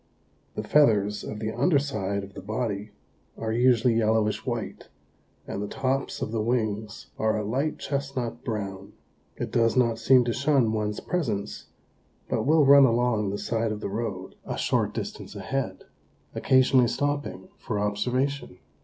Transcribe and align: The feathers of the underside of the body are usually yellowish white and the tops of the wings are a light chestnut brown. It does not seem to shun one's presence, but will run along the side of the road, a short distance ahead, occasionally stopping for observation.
The 0.55 0.63
feathers 0.63 1.23
of 1.23 1.37
the 1.37 1.51
underside 1.51 2.23
of 2.23 2.33
the 2.33 2.41
body 2.41 2.89
are 3.37 3.53
usually 3.53 3.93
yellowish 3.93 4.47
white 4.47 4.87
and 5.45 5.61
the 5.61 5.67
tops 5.67 6.23
of 6.23 6.31
the 6.31 6.41
wings 6.41 7.11
are 7.19 7.37
a 7.37 7.43
light 7.43 7.77
chestnut 7.77 8.43
brown. 8.43 8.93
It 9.35 9.51
does 9.51 9.77
not 9.77 9.99
seem 9.99 10.23
to 10.25 10.33
shun 10.33 10.73
one's 10.73 11.01
presence, 11.01 11.67
but 12.27 12.47
will 12.47 12.65
run 12.65 12.85
along 12.85 13.29
the 13.29 13.37
side 13.37 13.71
of 13.71 13.79
the 13.79 13.89
road, 13.89 14.33
a 14.43 14.57
short 14.57 14.95
distance 14.95 15.35
ahead, 15.35 15.83
occasionally 16.33 16.87
stopping 16.87 17.49
for 17.59 17.77
observation. 17.79 18.57